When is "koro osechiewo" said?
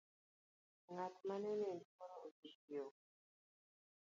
1.95-2.91